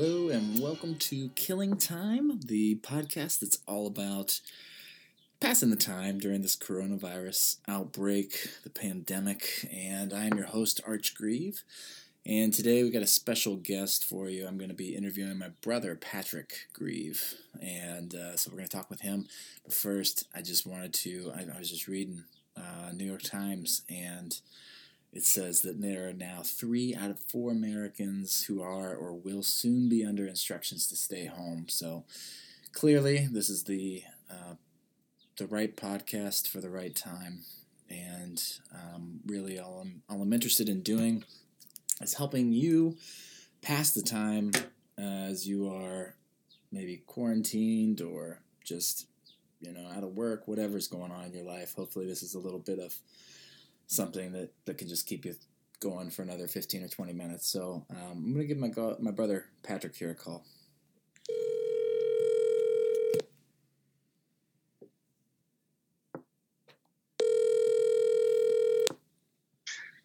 [0.00, 4.40] Hello, and welcome to Killing Time, the podcast that's all about
[5.40, 9.68] passing the time during this coronavirus outbreak, the pandemic.
[9.74, 11.64] And I am your host, Arch Grieve.
[12.24, 14.46] And today we got a special guest for you.
[14.46, 17.34] I'm going to be interviewing my brother, Patrick Grieve.
[17.60, 19.26] And uh, so we're going to talk with him.
[19.64, 22.22] But first, I just wanted to, I, I was just reading
[22.56, 24.38] uh, New York Times, and
[25.18, 29.42] it says that there are now three out of four Americans who are or will
[29.42, 31.64] soon be under instructions to stay home.
[31.66, 32.04] So
[32.72, 34.54] clearly, this is the uh,
[35.36, 37.40] the right podcast for the right time,
[37.90, 38.40] and
[38.72, 41.24] um, really, all I'm all I'm interested in doing
[42.00, 42.96] is helping you
[43.60, 44.52] pass the time
[44.96, 46.14] as you are
[46.70, 49.08] maybe quarantined or just
[49.60, 51.74] you know out of work, whatever's going on in your life.
[51.74, 52.94] Hopefully, this is a little bit of
[53.88, 55.34] something that, that can just keep you
[55.80, 57.48] going for another 15 or 20 minutes.
[57.48, 60.44] So um, I'm going to give my, go- my brother Patrick here a call.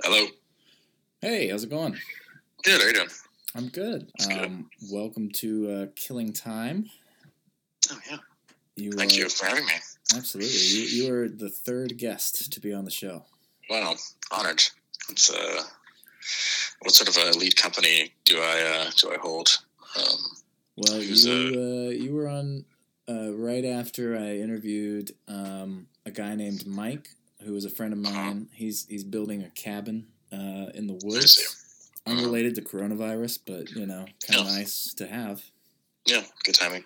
[0.02, 0.28] Hello.
[1.22, 1.98] Hey, how's it going?
[2.64, 2.82] Good.
[2.82, 3.08] How you doing?
[3.56, 4.10] I'm good.
[4.18, 4.46] That's good.
[4.46, 6.90] Um, welcome to uh, Killing Time.
[7.92, 8.18] Oh yeah.
[8.76, 9.74] You Thank are, you for having me.
[10.16, 10.52] Absolutely.
[10.52, 13.24] You, you are the third guest to be on the show.
[13.70, 13.96] Wow,
[14.32, 14.64] honored.
[15.10, 15.64] It's uh,
[16.80, 19.50] what sort of a lead company do I uh, do I hold?
[19.98, 20.20] Um,
[20.76, 22.66] Well, you uh, you were on
[23.10, 27.10] uh, right after I interviewed um, a guy named Mike,
[27.44, 28.14] who was a friend of Uh-huh.
[28.14, 28.48] mine.
[28.54, 31.56] He's he's building a cabin uh, in the woods,
[32.08, 34.58] unrelated to coronavirus, but you know, kind of Yeah.
[34.60, 35.44] nice to have.
[36.06, 36.84] yeah, good timing.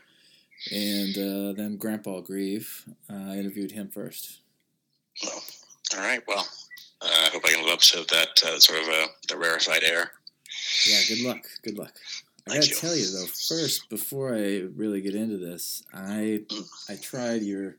[0.71, 4.41] And uh, then Grandpa Grieve, uh, I interviewed him first.
[5.23, 5.41] Well,
[5.93, 6.21] all right.
[6.27, 6.45] Well,
[7.01, 10.11] I hope I can live up to that uh, sort of uh, the rarefied air.
[10.87, 11.45] Yeah, good luck.
[11.63, 11.93] Good luck.
[12.49, 16.41] I gotta tell you though, first before I really get into this, I.
[16.89, 17.75] I tried your.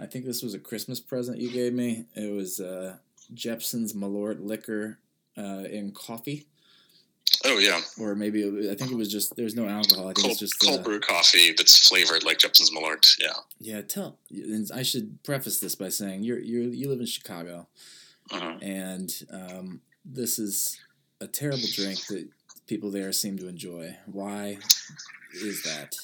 [0.00, 2.04] I think this was a Christmas present you gave me.
[2.14, 2.96] It was uh,
[3.34, 4.98] Jeppson's Malort liquor
[5.36, 6.46] uh, in coffee,
[7.44, 10.04] Oh yeah, or maybe was- I think it was just there's no alcohol.
[10.08, 13.16] I think cold, it's just cold uh, brew coffee that's flavored like Jeppson's Malort.
[13.18, 13.32] Yeah.
[13.60, 13.80] yeah.
[13.82, 17.68] Tell and I should preface this by saying you're you you live in Chicago,
[18.30, 20.78] uh and um, this is
[21.20, 22.28] a terrible drink that
[22.66, 23.96] people there seem to enjoy.
[24.06, 24.58] Why
[25.34, 25.94] is that?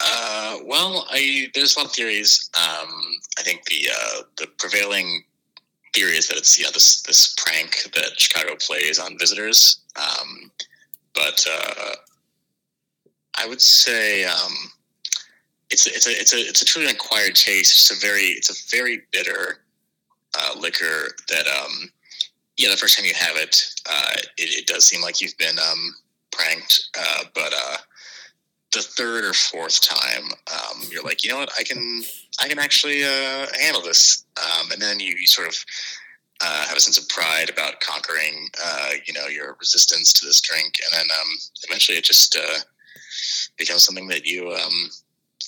[0.00, 2.50] Uh, well, I there's a lot of theories.
[2.54, 2.88] Um,
[3.38, 5.24] I think the uh, the prevailing
[5.94, 9.80] theory is that it's you know this this prank that Chicago plays on visitors.
[9.96, 10.50] Um,
[11.14, 11.94] but uh,
[13.38, 14.52] I would say um,
[15.70, 17.72] it's it's a it's a it's a truly an acquired taste.
[17.72, 19.58] It's a very it's a very bitter
[20.38, 21.90] uh, liquor that um,
[22.56, 23.56] yeah the first time you have it,
[23.90, 25.94] uh, it, it does seem like you've been um,
[26.30, 27.76] pranked, uh, but uh,
[28.72, 32.02] the third or fourth time, um, you're like, you know what, I can,
[32.40, 35.54] I can actually uh, handle this, um, and then you, you sort of
[36.40, 40.40] uh, have a sense of pride about conquering, uh, you know, your resistance to this
[40.40, 41.28] drink, and then um,
[41.68, 42.58] eventually it just uh,
[43.58, 44.90] becomes something that you um,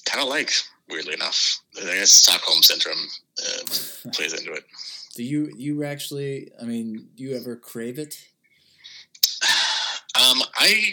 [0.07, 0.53] kind of like.
[0.89, 3.09] Weirdly enough, I guess Stockholm syndrome
[3.43, 4.65] uh, plays into it.
[5.15, 6.51] Do you you actually?
[6.61, 8.17] I mean, do you ever crave it?
[10.17, 10.93] Um, I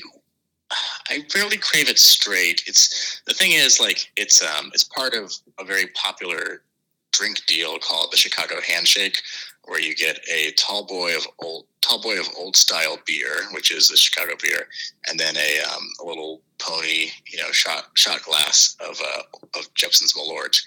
[1.09, 2.63] I rarely crave it straight.
[2.65, 6.63] It's the thing is like it's um it's part of a very popular
[7.11, 9.21] drink deal called the Chicago Handshake,
[9.65, 13.71] where you get a tall boy of old tall boy of old style beer, which
[13.71, 14.67] is the Chicago beer,
[15.07, 19.23] and then a um, a little pony, you know, shot shot glass of uh,
[19.59, 20.59] of Jeppson's Malort,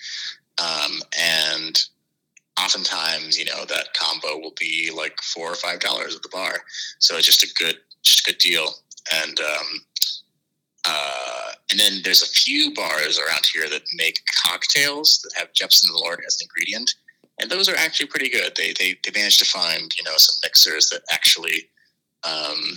[0.62, 1.82] um, and
[2.60, 6.60] oftentimes you know that combo will be like four or five dollars at the bar,
[6.98, 8.69] so it's just a good just a good deal,
[9.22, 9.66] and um,
[10.84, 15.90] uh, and then there's a few bars around here that make cocktails that have Jeppson's
[15.90, 16.94] Malort as an ingredient,
[17.40, 18.54] and those are actually pretty good.
[18.56, 21.69] They they they managed to find you know some mixers that actually
[22.22, 22.76] um,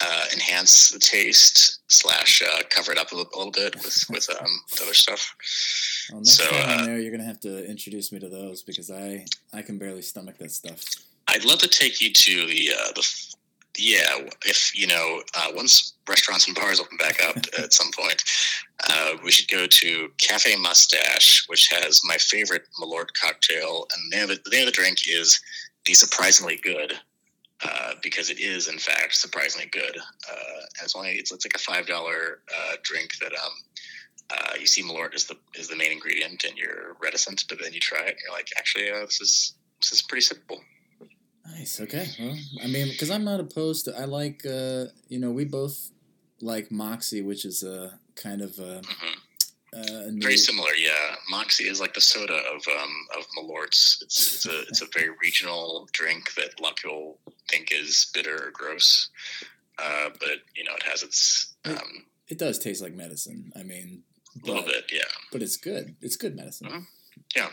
[0.00, 4.04] uh, enhance the taste slash uh, cover it up a little, a little bit with
[4.10, 5.34] with um, with other stuff.
[6.10, 8.62] Well, next So, time I'm uh, there, you're gonna have to introduce me to those
[8.62, 10.84] because I I can barely stomach that stuff.
[11.28, 13.34] I'd love to take you to the uh, the
[13.78, 18.22] yeah if you know uh, once restaurants and bars open back up at some point,
[18.88, 24.16] uh, we should go to Cafe Mustache, which has my favorite Malort cocktail, and the
[24.16, 25.40] name of the, name of the drink is
[25.84, 26.94] the surprisingly good.
[27.62, 29.96] Uh, because it is in fact surprisingly good.
[29.96, 33.52] Uh, it's only it's, it's like a five dollar uh, drink that um,
[34.30, 37.72] uh, you see Malort is the is the main ingredient, and you're reticent, but then
[37.72, 40.60] you try it, and you're like, actually, uh, this is this is pretty simple.
[41.46, 41.80] Nice.
[41.80, 42.06] Okay.
[42.18, 43.98] Well, I mean, because I'm not opposed to.
[43.98, 44.44] I like.
[44.46, 45.90] Uh, you know, we both
[46.40, 49.18] like Moxie, which is a kind of a, hmm
[49.74, 51.16] a Very similar, yeah.
[51.30, 53.98] Moxie is like the soda of um, of Malort's.
[54.02, 57.18] It's it's a it's a very regional drink that a lot of people
[57.50, 59.08] think is bitter or gross,
[59.78, 63.52] uh, but you know it has its um, It does taste like medicine.
[63.56, 64.02] I mean,
[64.42, 65.02] a little bit, yeah.
[65.32, 65.96] but it's good.
[66.00, 66.68] It's good medicine.
[66.68, 66.86] Mhm.
[67.34, 67.50] Yeah.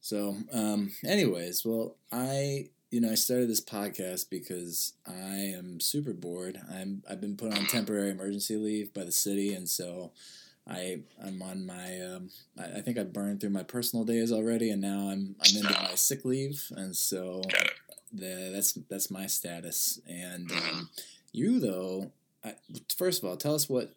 [0.00, 6.12] So, um, anyways, well, I you know I started this podcast because I am super
[6.12, 6.60] bored.
[6.72, 10.12] I'm I've been put on temporary emergency leave by the city, and so
[10.66, 14.70] I I'm on my um, I, I think I burned through my personal days already,
[14.70, 17.42] and now I'm I'm into my sick leave, and so
[18.12, 20.00] the, that's that's my status.
[20.08, 20.72] And Mhm.
[20.72, 20.88] um,
[21.32, 22.10] you though,
[22.44, 22.54] I,
[22.96, 23.94] first of all, tell us what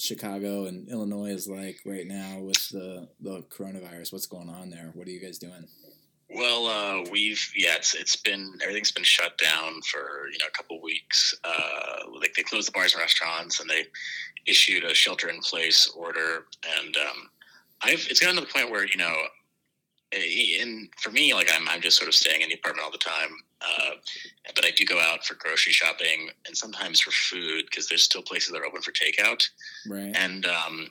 [0.00, 4.12] Chicago and Illinois is like right now with the the coronavirus.
[4.12, 4.90] What's going on there?
[4.94, 5.66] What are you guys doing?
[6.32, 10.56] Well, uh, we've yeah, it's it's been everything's been shut down for you know a
[10.56, 11.34] couple weeks.
[11.44, 13.84] Uh, like they closed the bars and restaurants, and they
[14.46, 16.46] issued a shelter in place order.
[16.78, 17.30] And um,
[17.82, 19.14] I've it's gotten to the point where you know,
[20.12, 22.98] and for me, like I'm I'm just sort of staying in the apartment all the
[22.98, 23.30] time.
[23.62, 23.90] Uh,
[24.54, 28.22] but I do go out for grocery shopping and sometimes for food because there's still
[28.22, 29.42] places that are open for takeout.
[29.88, 30.12] Right.
[30.16, 30.88] And um,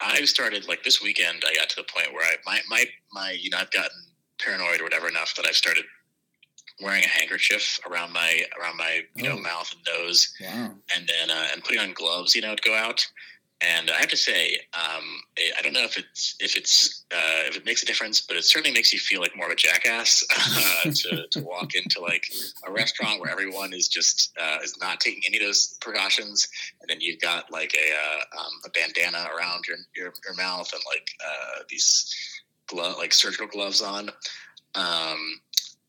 [0.00, 1.44] I've started like this weekend.
[1.48, 3.96] I got to the point where I my my my you know I've gotten
[4.40, 5.84] paranoid or whatever enough that I've started
[6.82, 9.40] wearing a handkerchief around my around my you know Oh.
[9.40, 10.74] mouth and nose, Wow.
[10.94, 13.06] and then uh, and putting on gloves you know to go out.
[13.60, 15.04] And I have to say, um,
[15.56, 18.44] I don't know if it's if it's uh, if it makes a difference, but it
[18.44, 20.24] certainly makes you feel like more of a jackass
[20.84, 22.24] uh, to, to walk into like
[22.66, 26.46] a restaurant where everyone is just uh, is not taking any of those precautions,
[26.80, 30.70] and then you've got like a uh, um, a bandana around your your, your mouth
[30.72, 34.10] and like uh, these glove like surgical gloves on.
[34.74, 35.40] Um,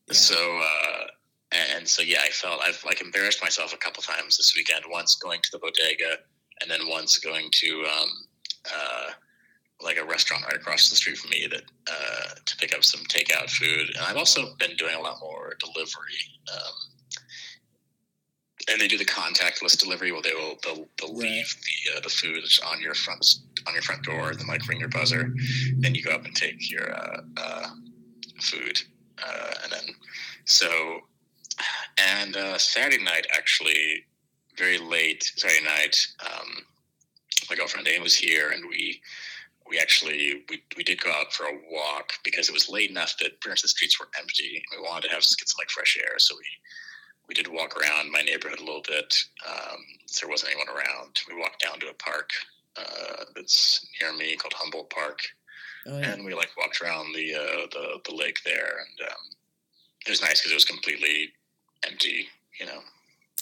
[0.08, 0.14] Yeah.
[0.14, 1.06] So uh,
[1.52, 4.84] and so yeah, I felt I've like embarrassed myself a couple times this weekend.
[4.88, 6.18] Once going to the bodega,
[6.60, 8.08] and then once going to um,
[8.74, 9.10] uh,
[9.80, 13.00] like a restaurant right across the street from me that uh, to pick up some
[13.06, 13.88] takeout food.
[13.94, 16.40] And I've also been doing a lot more delivery.
[16.52, 16.72] Um,
[18.68, 21.30] and they do the contactless delivery where they will they'll, they'll Right.
[21.30, 23.24] leave the uh, the food on your front
[23.66, 25.32] on your front door, then like ring your buzzer,
[25.78, 27.68] then you go up and take your uh, uh,
[28.40, 28.80] food,
[29.24, 29.94] uh, and then
[30.46, 31.00] so
[31.98, 34.04] and uh, Saturday night actually
[34.56, 36.64] very late Saturday night, um,
[37.50, 39.00] my girlfriend Dane was here, and we
[39.68, 43.16] we actually we, we did go out for a walk because it was late enough
[43.18, 44.62] that pretty much the streets were empty.
[44.76, 46.44] We wanted to have get some like fresh air, so we
[47.28, 49.14] we did walk around my neighborhood a little bit.
[49.46, 49.78] Um,
[50.20, 51.18] there wasn't anyone around.
[51.28, 52.30] We walked down to a park
[52.76, 55.18] uh, that's near me called Humboldt Park,
[55.86, 56.12] Oh yeah.
[56.12, 59.16] and we like walked around the uh, the the lake there, and um,
[60.06, 61.30] it was nice because it was completely
[61.86, 62.28] empty.
[62.60, 62.80] You know.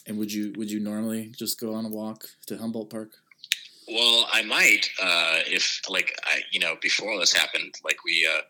[0.07, 3.13] And would you would you normally just go on a walk to Humboldt Park?
[3.89, 8.43] Well, I might uh, if like I you know before this happened, like we uh,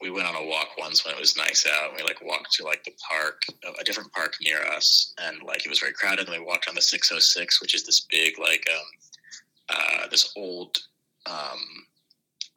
[0.00, 1.88] we went on a walk once when it was nice out.
[1.88, 3.42] And we like walked to like the park,
[3.80, 6.28] a different park near us, and like it was very crowded.
[6.28, 8.86] And we walked on the 606, which is this big like um,
[9.70, 10.76] uh, this old
[11.26, 11.86] um,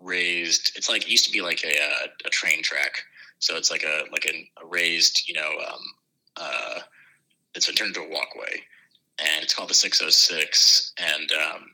[0.01, 0.73] raised.
[0.75, 3.01] It's like it used to be like a, a, a train track,
[3.39, 5.81] so it's like a like a, a raised you know um,
[6.35, 6.79] uh,
[7.57, 8.61] it's turned into a walkway,
[9.19, 10.93] and it's called the 606.
[10.97, 11.71] And um,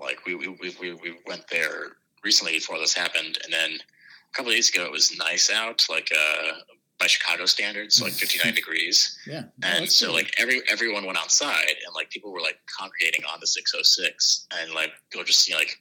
[0.00, 4.32] like we, we we we we went there recently before this happened, and then a
[4.36, 6.52] couple of days ago it was nice out, like uh,
[6.98, 9.18] by Chicago standards, like 59 degrees.
[9.26, 9.44] Yeah.
[9.62, 10.16] And so cool.
[10.16, 14.72] like every everyone went outside, and like people were like congregating on the 606, and
[14.72, 15.78] like people just you know, like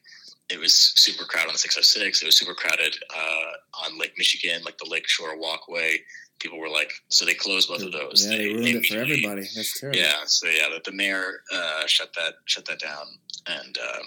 [0.50, 2.22] it was super crowded on the 606.
[2.22, 6.00] It was super crowded uh, on Lake Michigan, like the Lake Shore Walkway.
[6.40, 8.26] People were like, so they closed both of those.
[8.30, 9.48] Yeah, they ruined it for everybody.
[9.56, 10.00] That's terrible.
[10.00, 13.06] yeah, so yeah, the, the mayor uh, shut that shut that down,
[13.48, 14.06] and um,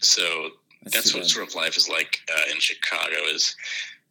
[0.00, 0.50] so
[0.84, 1.30] that's too what bad.
[1.30, 3.16] sort of life is like uh, in Chicago.
[3.32, 3.54] Is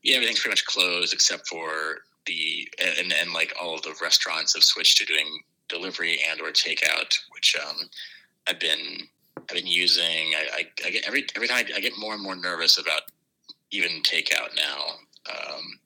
[0.03, 2.67] yeah, everything's pretty much closed except for the
[3.00, 7.13] and and like all of the restaurants have switched to doing delivery and or takeout,
[7.31, 7.89] which um,
[8.48, 9.07] I've been
[9.38, 10.05] I've been using.
[10.36, 13.01] I, I, I get every every time I, I get more and more nervous about
[13.72, 14.86] even takeout now.
[15.29, 15.79] Um,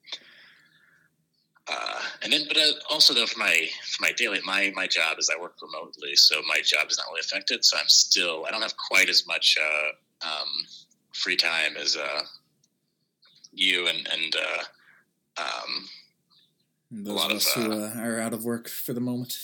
[1.72, 5.18] uh, and then, but uh, also though, for my for my daily my my job
[5.20, 7.64] is I work remotely, so my job is not really affected.
[7.64, 10.50] So I'm still I don't have quite as much uh, um,
[11.14, 12.22] free time as uh,
[13.54, 15.90] you and and uh, um,
[16.92, 19.38] And a lot of of, us who uh, are out of work for the moment.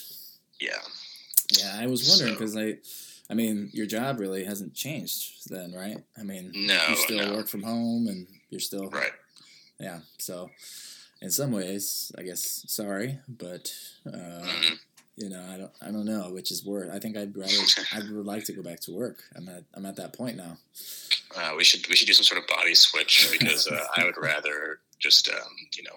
[0.60, 0.72] yeah.
[1.58, 2.76] Yeah, I was wondering So- because I,
[3.30, 5.98] I mean, your job really hasn't changed then, right?
[6.20, 7.34] I mean, No, you still no.
[7.36, 9.14] work from home and you're still Right.
[9.80, 10.00] yeah.
[10.18, 10.50] So,
[11.22, 13.74] in some ways, I guess sorry, but
[14.06, 14.80] uh, Mhm.
[15.16, 16.90] you know, I don't, I don't know which is worse.
[16.94, 17.54] I think I'd rather,
[17.94, 19.24] I would like to go back to work.
[19.36, 20.58] I'm at, I'm at that point now.
[21.36, 24.18] Uh, we should, we should do some sort of body switch because uh, I would
[24.18, 25.96] rather just, um, you know,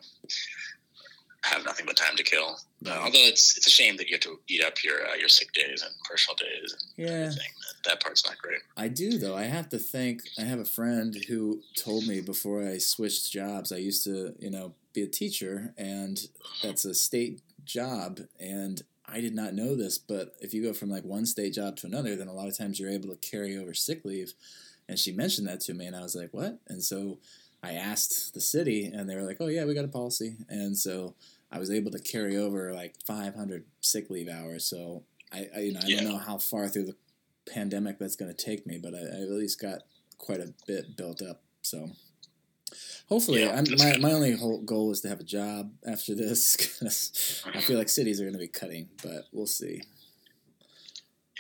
[1.43, 2.59] have nothing but time to kill.
[2.87, 5.29] Uh, although it's it's a shame that you have to eat up your uh, your
[5.29, 7.15] sick days and personal days and Yeah.
[7.25, 7.49] everything.
[7.85, 8.61] That, that part's not great.
[8.77, 9.37] I do though.
[9.37, 10.23] I have to think.
[10.39, 13.73] I have a friend who told me before I switched jobs.
[13.73, 16.21] I used to, you know, be a teacher, and
[16.63, 18.21] that's a state job.
[18.39, 21.77] And I did not know this, but if you go from like one state job
[21.79, 24.35] to another, then a lot of times you're able to carry over sick leave.
[24.89, 27.19] And she mentioned that to me, and I was like, "What?" And so
[27.63, 30.77] I asked the city, and they were like, "Oh yeah, we got a policy." And
[30.77, 31.15] so
[31.53, 34.65] I was able to carry over like 500 sick leave hours.
[34.65, 35.97] So I, I you know, I Yeah.
[35.97, 36.97] don't know how far through the
[37.47, 39.83] pandemic that's going to take me, but I, I at least got
[40.19, 41.43] quite a bit built up.
[41.63, 41.91] So
[43.09, 46.57] hopefully, Yeah, I'm, my my only whole goal is to have a job after this.
[46.81, 49.83] 'cause I feel like cities are going to be cutting, but we'll see.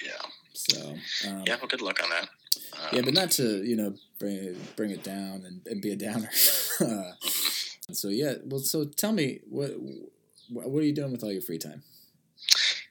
[0.02, 0.10] Yeah.
[0.54, 0.90] So
[1.28, 1.56] um, Yeah.
[1.56, 2.28] Well, good luck on that.
[2.72, 5.92] Um, yeah, but not to you know bring it, bring it down and, and be
[5.92, 6.30] a downer.
[6.80, 7.12] uh,
[7.92, 9.70] so yeah, well, so tell me what
[10.48, 11.82] what what are you doing with all your free time?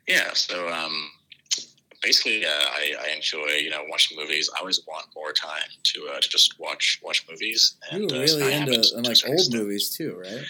[0.07, 1.09] Yeah, so um,
[2.01, 4.49] basically, uh, I, I enjoy you know watching movies.
[4.55, 7.77] I always want more time to uh, to just watch watch movies.
[7.91, 9.61] You were uh, so really I into and like old extent.
[9.61, 10.45] movies too, right?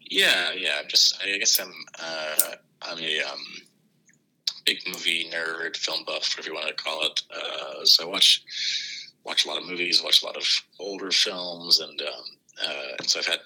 [0.00, 0.78] Yeah, yeah.
[0.80, 3.38] I'm just I guess I'm uh, I'm a um,
[4.64, 7.22] big movie nerd, film buff, whatever you want to call it.
[7.34, 8.42] Uh, so I watch
[9.24, 10.46] watch a lot of movies, watch a lot of
[10.78, 12.24] older films, and um,
[12.64, 13.40] uh, and so I've had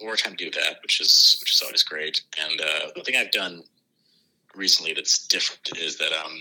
[0.00, 2.22] more time to do that, which is which is always great.
[2.38, 3.62] And uh, the thing I've done
[4.54, 6.38] recently that's different is that um,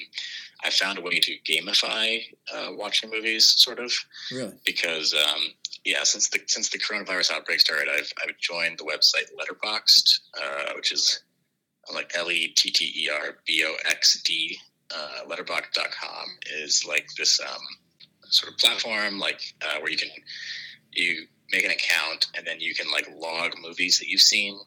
[0.64, 2.22] I found a way to gamify
[2.54, 3.92] uh, watching movies, sort of
[4.32, 4.54] Really?
[4.66, 5.42] because um,
[5.84, 10.74] yeah, since the since the coronavirus outbreak started, I've I've joined the website Letterboxd, uh,
[10.76, 11.24] which is
[11.94, 14.58] like L E T T E R B O X D.
[14.94, 16.26] Uh, Letterboxd.com
[16.58, 17.62] is like this um,
[18.30, 20.10] sort of platform, like uh, where you can
[20.92, 24.60] you make an account and then you can like log movies that you've seen,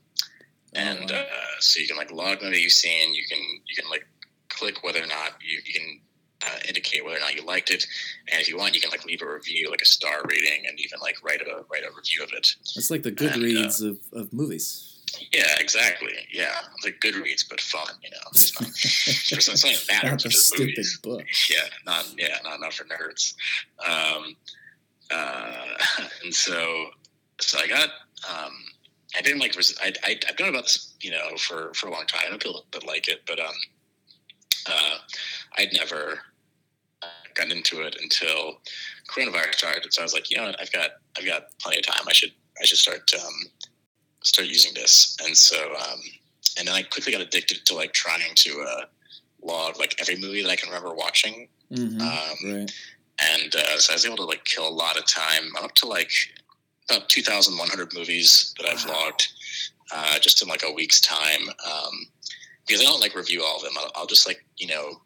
[0.74, 1.24] and Oh, uh,
[1.60, 3.14] so you can like log movie you've seen.
[3.14, 4.06] You can you can like
[4.48, 6.00] click whether or not you, you can
[6.46, 7.86] uh, indicate whether or not you liked it,
[8.30, 10.78] and if you want, you can like leave a review, like a star rating, and
[10.80, 12.46] even like write a write a review of it.
[12.76, 14.90] it's like the and, uh, Goodreads of, of movies.
[15.32, 16.12] Yeah, exactly.
[16.32, 17.86] Yeah, like Goodreads, but fun.
[18.02, 18.68] You know, it's not,
[19.50, 20.98] not something that Not matters, the which is stupid movies.
[21.02, 21.24] book.
[21.50, 23.34] Yeah, not yeah, not not for nerds.
[23.86, 24.34] Um,
[25.10, 25.78] uh,
[26.24, 26.86] and so
[27.40, 27.88] so I got
[28.28, 28.52] um,
[29.16, 31.92] I didn't like res- I, I I've known about this you know for for a
[31.92, 32.22] long time.
[32.26, 33.54] I know people that like it, but um,
[34.66, 34.96] uh,
[35.58, 36.20] I'd never
[37.02, 38.60] uh, gotten into it until
[39.08, 39.92] coronavirus started.
[39.92, 40.60] So I was like, you know, what?
[40.60, 42.04] I've got I've got plenty of time.
[42.08, 43.34] I should I should start um,
[44.22, 45.16] start using this.
[45.24, 46.00] And so um,
[46.58, 48.84] and then I quickly got addicted to like trying to uh,
[49.42, 51.48] log like every movie that I can remember watching.
[51.74, 52.72] hmm Um, right.
[53.20, 55.44] and uh, so I was able to like kill a lot of time.
[55.56, 56.10] I'm up to like
[56.90, 59.04] about 2,100 movies that I've Wow.
[59.04, 59.28] logged
[59.92, 61.48] uh, just in like a week's time.
[61.64, 62.06] Um,
[62.66, 63.72] because I don't like review all of them.
[63.78, 65.00] I'll, I'll just like you know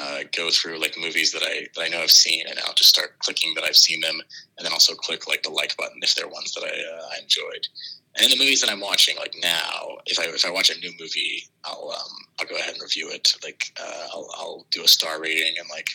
[0.00, 2.90] uh, go through like movies that I that I know I've seen, and I'll just
[2.90, 4.20] start clicking that I've seen them,
[4.56, 7.20] and then also click like the like button if they're ones that I, uh, I
[7.20, 7.66] enjoyed.
[8.14, 10.92] And the movies that I'm watching, like now, if I if I watch a new
[11.00, 13.34] movie, I'll um, I'll go ahead and review it.
[13.42, 15.88] Like uh, I'll I'll do a star rating and like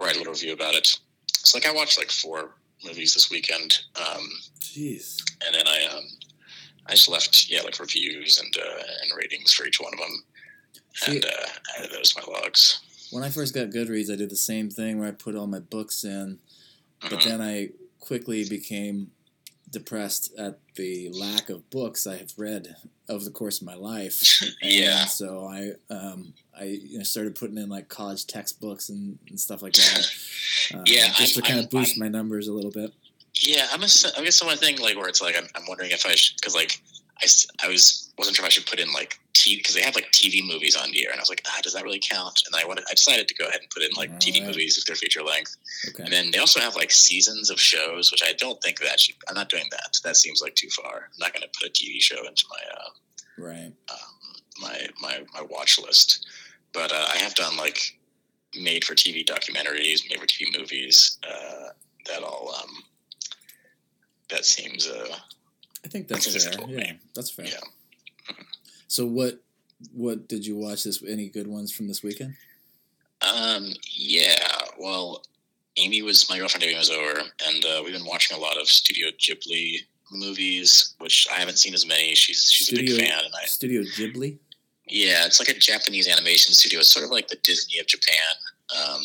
[0.00, 0.98] write a little review about it.
[1.32, 2.54] So like I watched like four
[2.84, 4.28] movies this weekend, um,
[4.60, 5.16] Jeez.
[5.46, 6.04] and then I um,
[6.86, 10.22] I just left yeah like reviews and uh, and ratings for each one of them,
[10.94, 11.46] See, and uh,
[11.78, 12.80] added those to my logs.
[13.10, 15.60] when I first got Goodreads, I did the same thing where I put all my
[15.60, 16.38] books in,
[17.02, 17.24] but Mhm.
[17.24, 17.70] then I
[18.00, 19.10] quickly became
[19.70, 22.74] depressed at the lack of books I have read
[23.08, 24.40] over the course of my life.
[24.62, 25.04] And Yeah.
[25.04, 29.62] So I um, I you know, started putting in like college textbooks and, and stuff
[29.62, 30.10] like that.
[30.74, 32.92] Uh, Yeah, just I'm- to kind I'm- of boost I'm- my numbers a little bit.
[33.40, 33.88] Yeah, I'm a,
[34.18, 36.54] I guess one thing like where it's like I'm, I'm wondering if I should because
[36.54, 36.80] like
[37.22, 37.26] I,
[37.64, 40.10] I was wasn't sure if I should put in like TV because they have like
[40.12, 42.66] TV movies on here and I was like ah does that really count and I
[42.66, 44.48] wanted I decided to go ahead and put in like TV Alright.
[44.48, 45.56] movies if they're feature length
[45.90, 46.02] Okay.
[46.02, 49.14] and then they also have like seasons of shows which I don't think that should
[49.28, 51.72] I'm not doing that that seems like too far I'm not going to put a
[51.72, 52.88] TV show into my uh,
[53.38, 53.72] Right.
[53.90, 56.26] um, my my my watch list.
[56.72, 57.98] But uh, I have done like
[58.60, 61.18] made for TV documentaries, made for TV movies.
[61.28, 61.68] Uh,
[62.06, 62.70] that all um,
[64.30, 65.16] that seems uh,
[65.84, 66.52] I think that's fair.
[66.68, 67.46] Yeah, that's fair.
[67.46, 68.34] yeah.
[68.88, 69.40] So what
[69.92, 71.02] what did you watch this?
[71.06, 72.34] Any good ones from this weekend?
[73.22, 74.36] Um, yeah.
[74.78, 75.22] Well,
[75.76, 76.64] Amy was my girlfriend.
[76.64, 79.76] Amy was over, and uh, we've been watching a lot of Studio Ghibli
[80.10, 82.14] movies, which I haven't seen as many.
[82.14, 84.38] She's she's a Studio- big fan, and I Studio Ghibli.
[84.88, 86.80] Yeah, it's like a Japanese animation studio.
[86.80, 88.16] It's sort of like the Disney of Japan.
[88.76, 89.02] Um,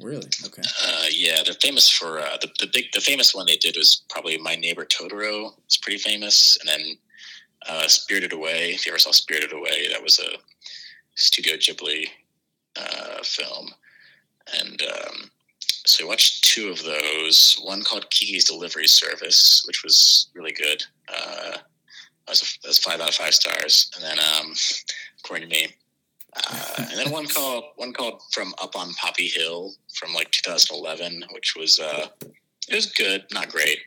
[0.00, 0.28] really?
[0.44, 0.62] Okay.
[0.84, 4.02] Uh, yeah, they're famous for uh, the the big the famous one they did was
[4.08, 5.52] probably My Neighbor Totoro.
[5.64, 6.96] It's pretty famous, and then
[7.68, 8.72] uh, Spirited Away.
[8.72, 10.38] If you ever saw Spirited Away, that was a
[11.14, 12.06] Studio Ghibli
[12.76, 13.70] uh, film,
[14.58, 15.30] and um,
[15.86, 17.56] so I watched two of those.
[17.62, 20.84] One called Kiki's Delivery Service, which was really good.
[22.28, 24.52] Uh, that was, a, that was five out of five stars, and then um,
[25.20, 25.68] according to me,
[26.36, 31.24] uh, and then one called one called from Up on Poppy Hill from like 2011,
[31.32, 32.06] which was uh,
[32.68, 33.78] it was good, not great.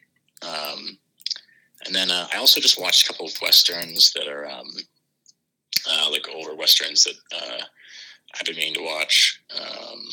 [0.42, 0.98] Um,
[1.86, 4.68] and then uh, I also just watched a couple of westerns that are um,
[5.89, 7.63] uh, like older westerns that uh,
[8.36, 9.42] I've been meaning to watch.
[9.56, 10.04] Um,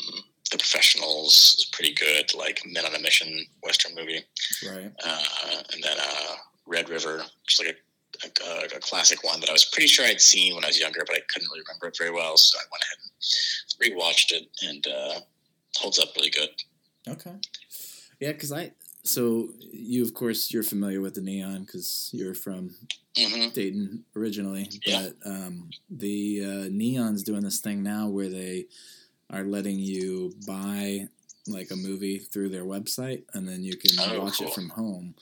[0.51, 4.23] the Professionals is pretty good, like Men on a Mission western movie.
[4.65, 4.91] Right.
[5.03, 6.35] Uh, and then uh,
[6.67, 7.79] Red River, which is like a,
[8.23, 11.03] a, a, classic one that I was pretty sure I'd seen when I was younger,
[11.05, 12.37] but I couldn't really remember it very well.
[12.37, 15.19] So I went ahead and rewatched it, and uh,
[15.77, 16.49] holds up really good.
[17.07, 17.35] Okay.
[18.19, 18.71] Yeah, because I
[19.03, 22.73] so you of course you're familiar with the neon because you're from
[23.17, 23.49] mm-hmm.
[23.49, 25.09] Dayton originally, yeah.
[25.23, 28.67] but um, the uh, neon's doing this thing now where they
[29.29, 31.07] are letting you buy
[31.47, 34.47] like a movie through their website and then you can oh, watch cool.
[34.47, 35.15] it from home.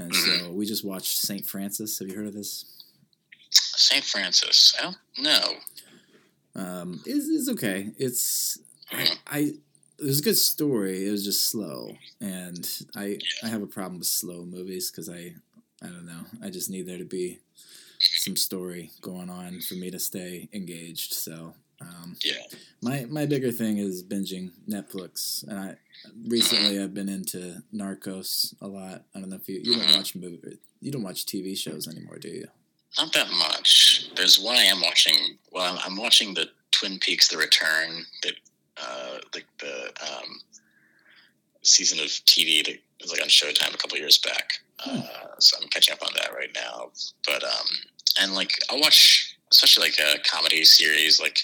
[0.00, 0.46] And Mm-hmm.
[0.46, 1.44] so we just watched St.
[1.46, 1.98] Frances.
[1.98, 2.64] Have you heard of this?
[3.50, 4.04] St.
[4.04, 4.74] Frances.
[4.78, 5.54] I don't know.
[6.54, 7.90] Um, it's, it's okay.
[7.98, 8.58] It's.
[9.26, 9.52] I
[9.98, 11.06] it was a good story.
[11.06, 15.34] It was just slow, and I I have a problem with slow movies because I
[15.82, 16.24] I don't know.
[16.42, 17.38] I just need there to be
[17.98, 21.12] some story going on for me to stay engaged.
[21.12, 22.42] So um, Yeah.
[22.82, 25.76] my my bigger thing is binging Netflix, and I
[26.28, 29.04] recently I've been into Narcos a lot.
[29.14, 29.96] I don't know if you you don't Mhm.
[29.96, 32.48] watch movie you don't watch TV shows anymore, do you?
[32.98, 34.06] Not that much.
[34.16, 35.38] There's one I am watching.
[35.52, 38.32] Well, I'm, I'm watching the Twin Peaks: The Return, the
[38.78, 40.40] uh, like the um,
[41.62, 44.52] season of TV that was like on Showtime a couple years back.
[44.78, 45.02] Uh,
[45.38, 46.90] so I'm catching up on that right now.
[47.26, 47.66] But um,
[48.20, 51.20] and like I'll watch, especially like a comedy series.
[51.20, 51.38] Like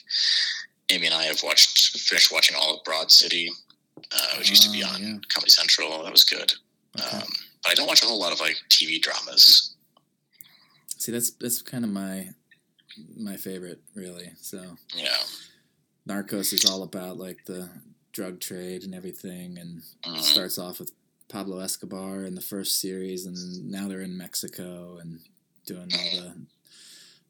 [0.90, 3.50] Amy and I have watched, finished watching all of Broad City,
[4.12, 5.14] uh, which used to be Oh, on yeah.
[5.32, 6.02] Comedy Central.
[6.04, 6.52] That was good.
[6.98, 7.16] Okay.
[7.16, 7.24] Um,
[7.62, 9.74] but I don't watch a whole lot of like TV dramas.
[10.98, 12.28] See, that's that's kind of my
[13.16, 14.30] my favorite, really.
[14.40, 15.16] So Yeah.
[16.08, 17.68] Narcos is all about like the
[18.12, 20.18] drug trade and everything, and Mhm.
[20.18, 20.92] it starts off with
[21.28, 23.36] Pablo Escobar in the first series, and
[23.70, 25.20] now they're in Mexico and
[25.66, 26.46] doing all the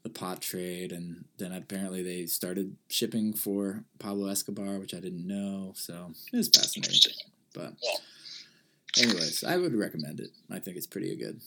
[0.07, 5.27] the pot trade, and then apparently they started shipping for Pablo Escobar, which I didn't
[5.27, 5.73] know.
[5.75, 7.13] So it was fascinating.
[7.53, 9.05] But Yeah.
[9.05, 10.31] anyways, I would recommend it.
[10.49, 11.41] I think it's pretty good.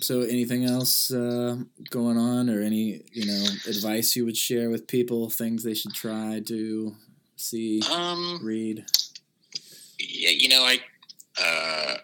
[0.00, 1.56] So, anything else uh,
[1.90, 5.30] going on, or any you know advice you would share with people?
[5.30, 6.94] Things they should try, to
[7.36, 8.84] see, Um, read.
[9.98, 10.80] yeah, you know, I
[11.42, 11.96] uh,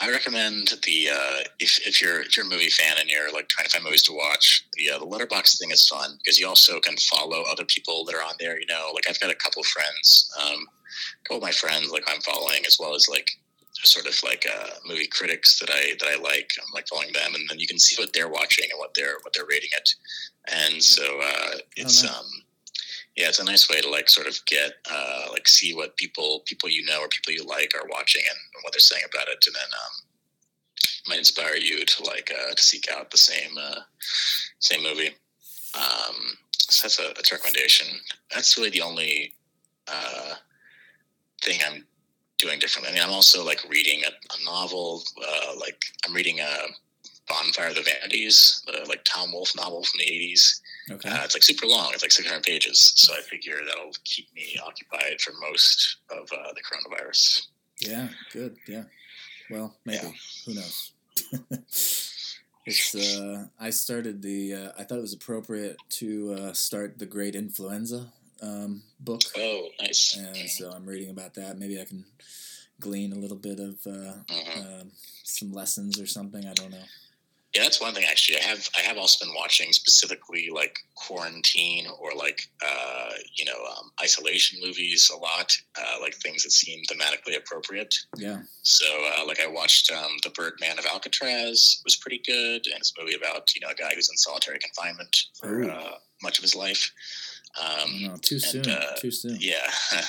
[0.00, 3.48] I recommend the uh, if if you're if you're a movie fan and you're like
[3.48, 6.46] trying to find movies to watch, the uh, the letterbox thing is fun because you
[6.46, 8.58] also can follow other people that are on there.
[8.58, 12.04] You know, like I've got a couple friends, um, a couple of my friends like
[12.08, 13.28] I'm following as well as like
[13.84, 16.50] sort of like uh, movie critics that I that I like.
[16.58, 19.16] I'm like following them, and then you can see what they're watching and what they're
[19.22, 19.94] what they're rating it.
[20.48, 22.12] And so uh, it's nice.
[22.12, 22.26] um,
[23.16, 26.42] yeah, it's a nice way to like sort of get uh, like see what people
[26.46, 29.44] people you know or people you like are watching and what they're saying about it,
[29.46, 33.80] and then um, might inspire you to like uh, to seek out the same uh,
[34.60, 35.10] same movie.
[35.74, 37.86] Um, so that's a that's a recommendation.
[38.32, 39.32] That's really the only
[39.88, 40.34] uh,
[41.42, 41.84] thing I'm
[42.38, 42.90] doing differently.
[42.90, 45.02] I mean, I'm also like reading a, a novel.
[45.18, 46.56] Uh, like I'm reading a
[47.28, 50.60] Bonfire of the Vanities, the like Tom Wolfe novel from the '80s.
[50.90, 51.08] Okay.
[51.08, 51.90] Uh, it's like super long.
[51.92, 52.92] It's like 600 pages.
[52.96, 57.46] So I figure that'll keep me occupied for most of uh, the coronavirus.
[57.80, 58.08] yeah.
[58.32, 58.56] Good.
[58.66, 58.84] Yeah.
[59.50, 60.06] Well, maybe.
[60.06, 60.12] Yeah.
[60.46, 60.92] Who knows?
[62.66, 62.94] it's.
[62.94, 64.54] Uh, I started the.
[64.54, 69.22] Uh, I thought it was appropriate to uh, start the Great Influenza um, book.
[69.36, 70.16] Oh, nice.
[70.16, 71.58] and so I'm reading about that.
[71.58, 72.04] Maybe I can
[72.80, 74.80] glean a little bit of uh, Mhm.
[74.82, 74.92] um,
[75.22, 76.46] some lessons or something.
[76.46, 76.84] I don't know.
[77.54, 78.38] Yeah, that's one thing actually.
[78.38, 83.58] I have I have also been watching specifically like quarantine or like uh, you know
[83.76, 87.94] um, isolation movies a lot, uh, like things that seem thematically appropriate.
[88.16, 88.40] Yeah.
[88.62, 88.86] So
[89.18, 92.92] uh, like I watched um, The Birdman of Alcatraz it was pretty good, and it's
[92.96, 96.42] a movie about you know a guy who's in solitary confinement for uh, much of
[96.42, 96.90] his life.
[97.60, 98.66] Um, no, too soon.
[98.66, 99.36] uh, too soon.
[99.38, 99.70] Yeah.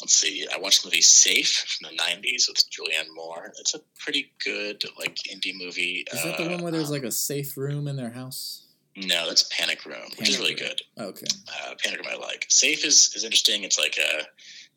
[0.00, 0.46] um, let's see.
[0.54, 3.52] I watched the movie Safe from the '90s with Julianne Moore.
[3.58, 6.04] It's a pretty good like indie movie.
[6.12, 8.62] Is that the Uh, one where there's um, like a safe room in their house?
[8.96, 10.64] No, that's Panic Room, Panic which is really Room.
[10.68, 10.82] good.
[10.98, 11.26] Okay.
[11.48, 12.44] Uh, Panic Room I like.
[12.48, 13.62] Safe is, is interesting.
[13.64, 14.24] It's like a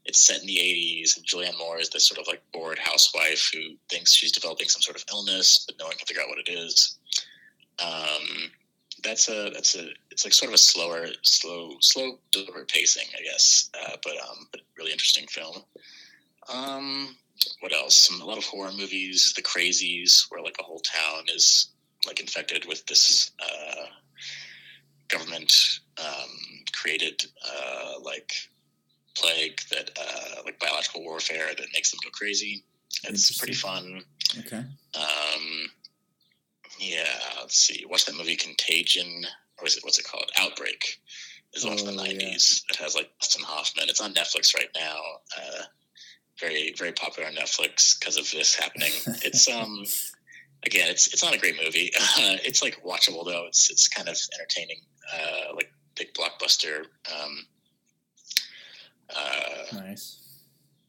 [0.06, 3.50] it's set in the 80s and julianne moore is this sort of like bored housewife
[3.54, 3.60] who
[3.90, 6.52] thinks she's developing some sort of illness but no one can figure out what it
[6.52, 6.98] is
[7.80, 8.52] um,
[9.04, 13.24] that's a that's a it's like sort of a slower slow slow deliberate pacing i
[13.24, 13.70] guess.
[13.74, 15.64] Uh, but um but really interesting film.
[16.52, 17.16] Um
[17.60, 17.96] what else?
[17.96, 21.74] Some, a lot of horror movies the crazies where like a whole town is
[22.06, 23.86] like infected with this uh,
[25.08, 26.30] government um,
[26.74, 28.34] created uh, like
[29.16, 32.64] plague that uh, like biological warfare that makes them go crazy.
[33.06, 34.02] It's pretty fun.
[34.40, 34.64] Okay.
[34.96, 35.70] Um
[36.84, 37.86] yeah, let's see.
[37.90, 39.26] Watch that movie Contagion,
[39.58, 40.32] or is it what's it called?
[40.38, 41.00] Outbreak.
[41.54, 42.64] Is one oh, from the nineties.
[42.70, 42.74] Yeah.
[42.76, 43.90] It has like Dustin Hoffman.
[43.90, 44.98] It's on Netflix right now.
[45.38, 45.64] Uh,
[46.40, 48.92] very very popular on Netflix because of this happening.
[49.24, 49.86] It's um
[50.66, 51.92] again, it's it's not a great movie.
[51.96, 53.46] Uh, it's like watchable though.
[53.48, 54.82] It's it's kind of entertaining.
[55.14, 56.86] Uh, like big blockbuster.
[57.14, 57.46] Um,
[59.16, 60.20] uh, nice.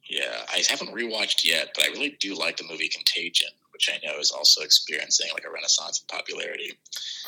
[0.08, 4.06] Yeah, I haven't rewatched yet, but I really do like the movie Contagion which I
[4.06, 6.72] know is also experiencing like a renaissance in popularity.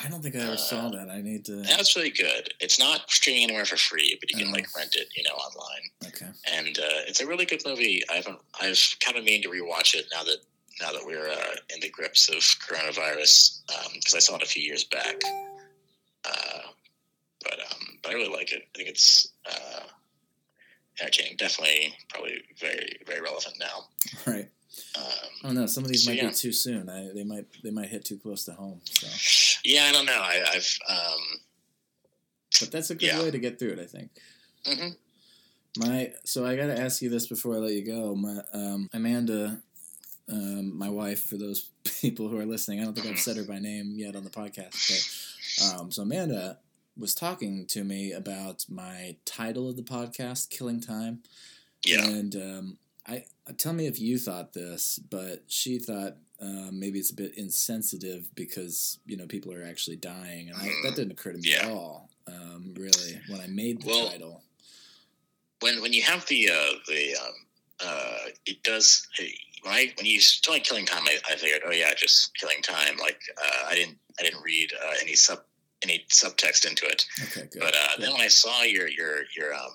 [0.02, 1.10] I don't think I ever uh, saw that.
[1.10, 1.62] I need to.
[1.62, 2.54] That's really good.
[2.60, 4.52] It's not streaming anywhere for free, but you can oh.
[4.52, 5.82] like rent it, you know, online.
[6.06, 6.26] Okay.
[6.54, 8.02] And uh, it's a really good movie.
[8.10, 8.38] I haven't.
[8.60, 10.38] I've kind of mean to rewatch it now that
[10.80, 13.62] now that we're uh, in the grips of coronavirus
[13.94, 15.20] because um, I saw it a few years back.
[16.24, 16.60] Uh,
[17.42, 18.62] but um, but I really like it.
[18.74, 19.80] I think it's uh,
[21.00, 21.36] entertaining.
[21.38, 23.88] Definitely, probably very very relevant now.
[24.26, 24.48] Right.
[24.96, 25.04] Um,
[25.42, 25.66] I don't know.
[25.66, 26.28] Some of these so might yeah.
[26.28, 26.88] be too soon.
[26.88, 28.80] I, they might they might hit too close to home.
[28.84, 29.06] So.
[29.64, 30.20] Yeah, I don't know.
[30.20, 31.20] I, have um,
[32.60, 33.22] but that's a good yeah.
[33.22, 33.78] way to get through it.
[33.80, 34.10] I think.
[34.64, 34.88] Mm-hmm.
[35.78, 38.14] My so I got to ask you this before I let you go.
[38.14, 39.60] My um, Amanda,
[40.30, 41.24] um, my wife.
[41.24, 44.16] For those people who are listening, I don't think I've said her by name yet
[44.16, 45.68] on the podcast.
[45.68, 46.58] But um, so Amanda
[46.96, 51.22] was talking to me about my title of the podcast, "Killing Time."
[51.84, 52.04] Yeah.
[52.04, 53.24] And um, I
[53.56, 58.28] tell me if you thought this, but she thought um, maybe it's a bit insensitive
[58.34, 61.66] because you know people are actually dying, and I, that didn't occur to me yeah.
[61.66, 62.10] at all.
[62.26, 64.42] Um, really, when I made the well, title.
[65.60, 67.34] When when you have the uh, the um,
[67.84, 69.06] uh, it does
[69.62, 72.96] when I when you started killing time, I, I figured, oh yeah, just killing time.
[72.98, 75.40] Like uh, I didn't I didn't read uh, any sub
[75.82, 77.06] any subtext into it.
[77.24, 77.60] Okay, good.
[77.60, 79.72] But uh, then when I saw your your your um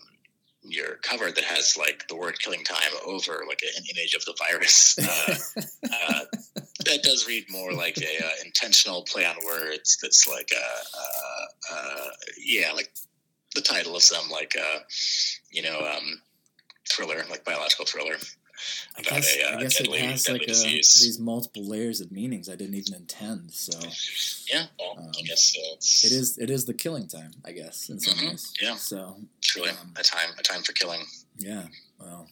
[0.64, 4.36] your cover that has like the word killing time over like an image of the
[4.38, 5.36] virus uh,
[5.92, 6.26] uh,
[6.86, 10.64] that does read more like a uh, intentional play on words that's like a,
[10.98, 12.92] uh, uh, yeah like
[13.56, 14.80] the title of some like uh,
[15.52, 16.22] you know um,
[16.90, 18.16] thriller like biological thriller
[18.98, 22.50] I guess, a, I guess deadly, it has like a, these multiple layers of meanings
[22.50, 23.52] I didn't even intend.
[23.52, 23.78] So
[24.52, 26.38] yeah, well, um, I guess it is.
[26.40, 28.30] It is the killing time, I guess, in some mm-hmm.
[28.30, 28.54] ways.
[28.62, 28.76] Yeah.
[28.76, 31.02] So truly um, a time, a time for killing.
[31.38, 31.64] Yeah.
[32.00, 32.28] Well.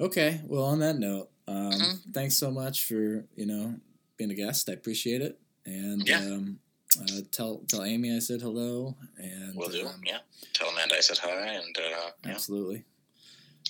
[0.00, 0.40] Okay.
[0.44, 2.12] Well, on that note, um, mm-hmm.
[2.12, 3.74] thanks so much for you know
[4.16, 4.68] being a guest.
[4.68, 5.38] I appreciate it.
[5.66, 6.18] And yeah.
[6.18, 6.58] Um,
[7.00, 8.94] uh, tell tell Amy I said hello.
[9.18, 9.86] And will do.
[9.86, 10.18] Um, yeah.
[10.52, 11.54] Tell Amanda I said hi.
[11.54, 12.84] And uh, absolutely.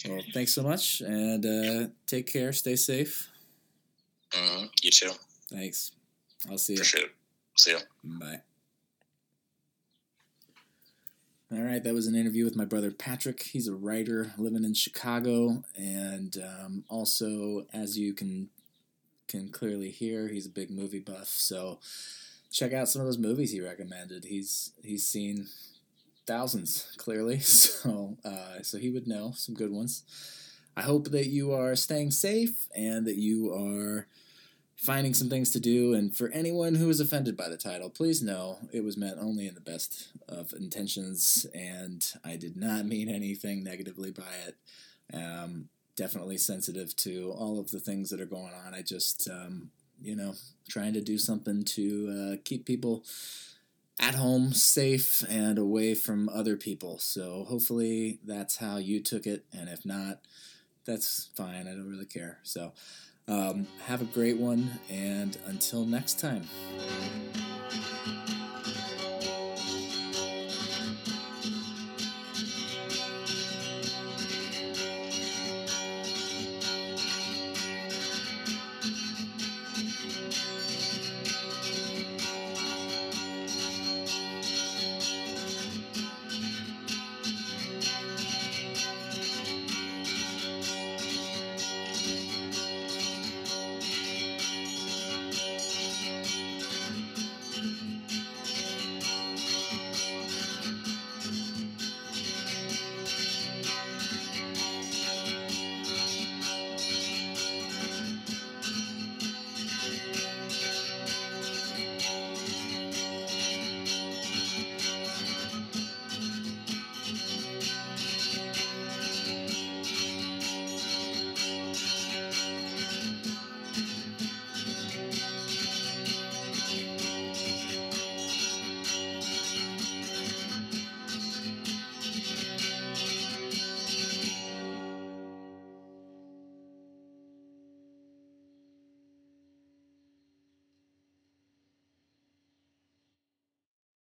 [0.08, 2.52] Well, thanks so much, and uh, take care.
[2.52, 3.28] Stay safe.
[4.32, 4.66] Mm-hmm.
[4.82, 5.10] You too.
[5.50, 5.92] Thanks.
[6.50, 6.84] I'll see you.
[7.56, 7.78] See you.
[8.02, 8.40] Bye.
[11.52, 13.42] All right, that was an interview with my brother Patrick.
[13.42, 18.48] He's a writer living in Chicago, and um, also, as you can
[19.28, 21.28] can clearly hear, he's a big movie buff.
[21.28, 21.78] So,
[22.50, 24.24] check out some of those movies he recommended.
[24.24, 25.46] He's he's seen
[26.26, 30.04] thousands clearly, so uh, so he would know some good ones.
[30.76, 34.08] I hope that you are staying safe and that you are
[34.76, 35.94] finding some things to do.
[35.94, 39.46] And for anyone who was offended by the title, please know it was meant only
[39.46, 44.56] in the best of intentions, and I did not mean anything negatively by it.
[45.14, 48.74] Um, definitely sensitive to all of the things that are going on.
[48.74, 49.70] I just, um,
[50.02, 50.34] you know,
[50.68, 53.04] trying to do something to uh, keep people
[54.00, 56.98] at home, safe, and away from other people.
[56.98, 60.20] So hopefully that's how you took it, and if not,
[60.84, 61.66] that's fine.
[61.66, 62.38] I don't really care.
[62.42, 62.72] So
[63.28, 66.44] um, have a great one, and until next time.